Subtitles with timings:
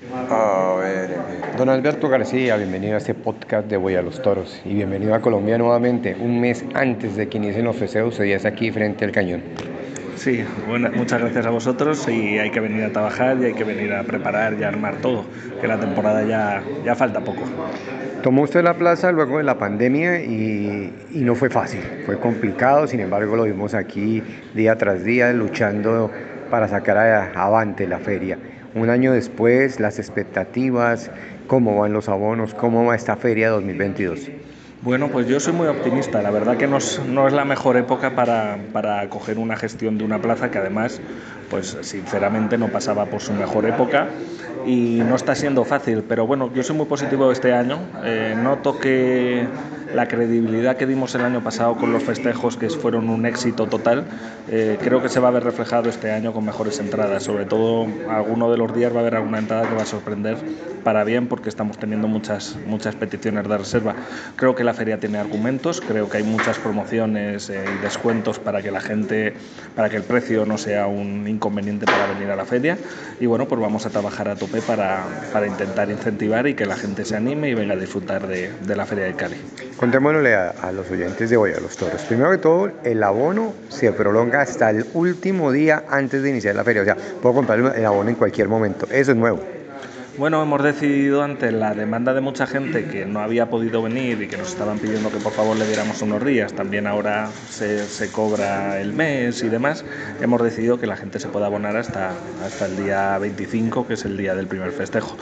[0.00, 1.10] A ver,
[1.56, 5.20] don Alberto García, bienvenido a este podcast de Voy a los Toros y bienvenido a
[5.20, 9.42] Colombia nuevamente, un mes antes de que inicien los festeos, días aquí frente al cañón.
[10.14, 13.64] Sí, bueno, muchas gracias a vosotros y hay que venir a trabajar y hay que
[13.64, 15.24] venir a preparar y a armar todo,
[15.60, 17.42] que la temporada ya, ya falta poco.
[18.22, 22.86] Tomó usted la plaza luego de la pandemia y, y no fue fácil, fue complicado,
[22.86, 24.22] sin embargo lo vimos aquí
[24.54, 26.08] día tras día luchando
[26.50, 28.38] para sacar avante la feria.
[28.74, 31.10] Un año después, las expectativas,
[31.46, 34.28] cómo van los abonos, cómo va esta feria 2022.
[34.80, 36.22] Bueno, pues yo soy muy optimista.
[36.22, 37.00] La verdad que no es,
[37.32, 41.00] la mejor época para, para, coger una gestión de una plaza que además,
[41.50, 44.06] pues sinceramente no pasaba por su mejor época
[44.66, 46.04] y no está siendo fácil.
[46.08, 47.80] Pero bueno, yo soy muy positivo este año.
[48.04, 49.48] Eh, noto que
[49.94, 54.04] la credibilidad que dimos el año pasado con los festejos, que fueron un éxito total,
[54.50, 57.22] eh, creo que se va a ver reflejado este año con mejores entradas.
[57.22, 60.36] Sobre todo, alguno de los días va a haber alguna entrada que va a sorprender
[60.84, 63.94] para bien, porque estamos teniendo muchas, muchas peticiones de reserva.
[64.36, 68.62] Creo que la feria tiene argumentos, creo que hay muchas promociones eh, y descuentos para
[68.62, 69.34] que la gente,
[69.74, 72.78] para que el precio no sea un inconveniente para venir a la feria.
[73.20, 76.76] Y bueno, pues vamos a trabajar a tope para, para intentar incentivar y que la
[76.76, 79.36] gente se anime y venga a disfrutar de, de la feria de Cali.
[79.78, 82.02] Contémosle a, a, los oyentes de Hoy a los Toros.
[82.02, 86.64] Primero que todo, el abono se prolonga hasta el último día antes de iniciar la
[86.64, 86.82] feria.
[86.82, 88.88] O sea, puedo comprar el abono en cualquier momento.
[88.90, 89.57] Eso es nuevo.
[90.18, 94.26] Bueno, hemos decidido ante la demanda de mucha gente que no había podido venir y
[94.26, 98.10] que nos estaban pidiendo que por favor le diéramos unos días, también ahora se, se
[98.10, 99.84] cobra el mes y demás,
[100.20, 104.04] hemos decidido que la gente se pueda abonar hasta, hasta el día 25, que es
[104.06, 105.16] el día del primer festejo.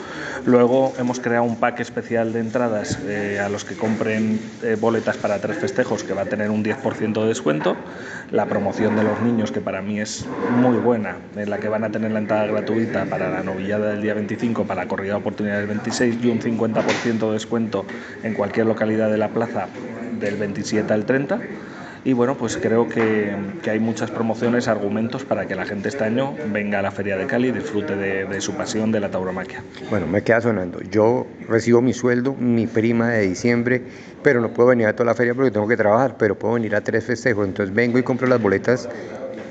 [0.47, 5.17] Luego hemos creado un pack especial de entradas eh, a los que compren eh, boletas
[5.17, 7.75] para tres festejos que va a tener un 10% de descuento,
[8.31, 11.83] la promoción de los niños que para mí es muy buena, en la que van
[11.83, 15.67] a tener la entrada gratuita para la novillada del día 25, para corrida de oportunidades
[15.67, 17.85] 26 y un 50% de descuento
[18.23, 19.67] en cualquier localidad de la plaza
[20.19, 21.39] del 27 al 30.
[22.07, 26.05] Y bueno, pues creo que, que, hay muchas promociones, argumentos para que la gente este
[26.05, 29.11] año venga a la Feria de Cali y disfrute de, de, su pasión de la
[29.11, 29.61] tauromaquia.
[29.89, 30.79] Bueno, me queda sonando.
[30.89, 33.81] Yo recibo mi sueldo, mi prima de diciembre,
[34.23, 36.75] pero no puedo venir a toda la feria porque tengo que trabajar, pero puedo venir
[36.75, 37.45] a tres festejos.
[37.45, 38.87] Entonces vengo y compro las boletas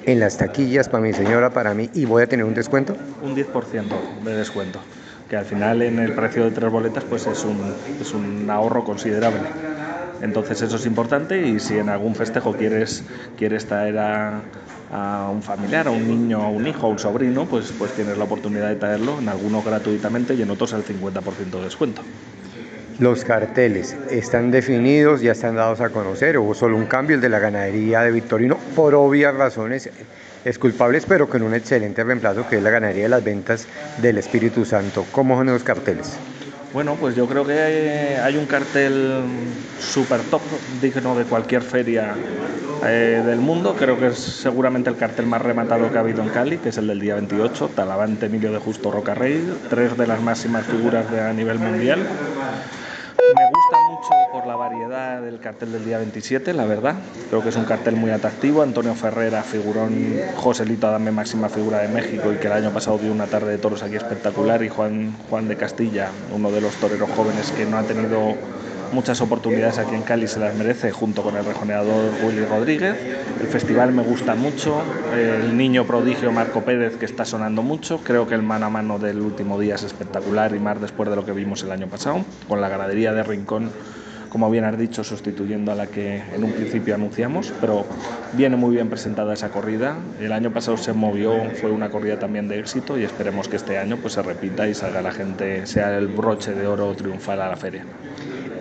[0.06, 2.96] en las taquillas para mi señora, para mí, y voy a tener un descuento.
[3.22, 3.84] Un 10%
[4.24, 4.80] de descuento
[5.28, 8.84] que al final en el precio de tres boletas pues es un, es un ahorro
[8.84, 9.40] considerable.
[10.22, 13.04] Entonces eso es importante y si en algún festejo quieres,
[13.36, 14.40] quieres traer a,
[14.92, 18.16] a, un familiar, a un niño, a un hijo, a un sobrino, pues, pues tienes
[18.16, 22.02] la oportunidad de traerlo, en algunos gratuitamente y en otros al 50% de descuento.
[22.98, 27.28] Los carteles están definidos, ya están dados a conocer, hubo solo un cambio, el de
[27.28, 29.90] la ganadería de Victorino, por obvias razones
[30.46, 33.66] es culpable, pero con un excelente reemplazo que es la ganadería de las ventas
[34.00, 35.04] del Espíritu Santo.
[35.12, 36.16] ¿Cómo son los carteles?
[36.72, 39.24] Bueno, pues yo creo que hay, un cartel
[39.78, 40.42] super top,
[40.80, 42.14] digno de cualquier feria
[42.84, 43.76] eh, del mundo.
[43.78, 46.78] Creo que es seguramente el cartel más rematado que ha habido en Cali, que es
[46.78, 51.20] el del día 28, Talavante Emilio de Justo Rocarrey, tres de las máximas figuras de,
[51.20, 52.06] a nivel mundial.
[53.34, 56.94] Me gusta mucho por la variedad del cartel del día 27, la verdad.
[57.28, 58.62] Creo que es un cartel muy atractivo.
[58.62, 63.10] Antonio Ferrera, figurón, Joselito Adame, máxima figura de México y que el año pasado dio
[63.10, 64.62] una tarde de toros aquí espectacular.
[64.62, 68.34] Y Juan, Juan de Castilla, uno de los toreros jóvenes que no ha tenido
[68.92, 72.96] muchas oportunidades aquí en Cali, se las merece junto con el rejoneador Willy Rodríguez.
[73.40, 74.82] El festival me gusta mucho,
[75.14, 78.98] el niño prodigio Marco Pérez que está sonando mucho, creo que el mano a mano
[78.98, 82.24] del último día es espectacular y más después de lo que vimos el año pasado,
[82.48, 83.70] con la ganadería de Rincón
[84.36, 87.86] como bien has dicho, sustituyendo a la que en un principio anunciamos, pero
[88.34, 89.96] viene muy bien presentada esa corrida.
[90.20, 93.78] El año pasado se movió, fue una corrida también de éxito y esperemos que este
[93.78, 97.48] año pues, se repita y salga la gente, sea el broche de oro triunfal a
[97.48, 97.84] la feria.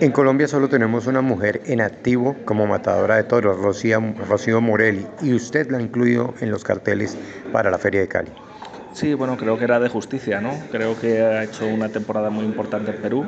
[0.01, 5.07] En Colombia solo tenemos una mujer en activo como matadora de toros, Rocío, Rocío Morelli,
[5.21, 7.17] y usted la ha incluido en los carteles
[7.53, 8.31] para la Feria de Cali.
[8.91, 10.51] Sí, bueno, creo que era de justicia, ¿no?
[10.69, 13.25] Creo que ha hecho una temporada muy importante en Perú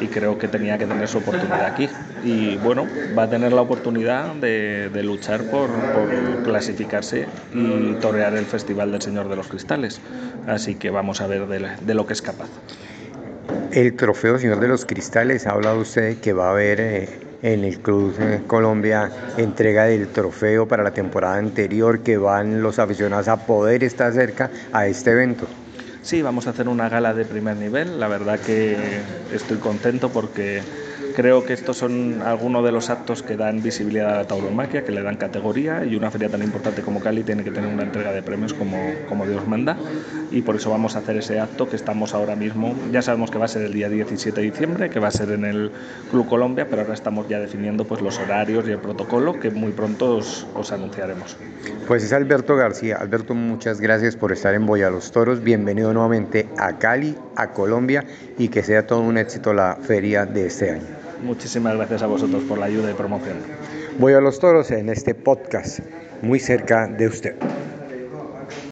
[0.00, 1.88] y creo que tenía que tener su oportunidad aquí.
[2.24, 2.86] Y bueno,
[3.16, 8.90] va a tener la oportunidad de, de luchar por, por, clasificarse y torear el Festival
[8.90, 10.00] del Señor de los Cristales.
[10.48, 12.48] Así que vamos a ver de, de lo que es capaz.
[13.72, 17.08] El trofeo Señor de los Cristales, ha hablado usted que va a haber eh,
[17.42, 22.78] en el Club eh, Colombia entrega del trofeo para la temporada anterior, que van los
[22.78, 25.46] aficionados a poder estar cerca a este evento.
[26.02, 28.00] Sí, vamos a hacer una gala de primer nivel.
[28.00, 29.00] La verdad que
[29.32, 30.62] estoy contento porque
[31.18, 34.92] Creo que estos son algunos de los actos que dan visibilidad a la tauromaquia, que
[34.92, 38.12] le dan categoría y una feria tan importante como Cali tiene que tener una entrega
[38.12, 38.78] de premios como,
[39.08, 39.76] como Dios manda
[40.30, 43.38] y por eso vamos a hacer ese acto que estamos ahora mismo, ya sabemos que
[43.38, 45.72] va a ser el día 17 de diciembre, que va a ser en el
[46.12, 49.72] Club Colombia, pero ahora estamos ya definiendo pues, los horarios y el protocolo que muy
[49.72, 51.36] pronto os, os anunciaremos.
[51.88, 52.96] Pues es Alberto García.
[52.96, 55.42] Alberto, muchas gracias por estar en Boya los Toros.
[55.42, 58.04] Bienvenido nuevamente a Cali, a Colombia
[58.38, 60.86] y que sea todo un éxito la feria de este año.
[61.22, 63.38] Muchísimas gracias a vosotros por la ayuda y promoción.
[63.98, 65.80] Voy a los toros en este podcast,
[66.22, 67.34] muy cerca de usted.